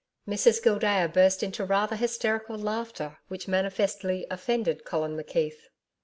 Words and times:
Mrs 0.27 0.63
Gildea 0.63 1.07
burst 1.09 1.43
into 1.43 1.63
rather 1.63 1.95
hysterical 1.95 2.57
laughter, 2.57 3.19
which 3.27 3.47
manifestly 3.47 4.25
offended 4.31 4.83
Colin 4.83 5.15
McKeith. 5.15 5.67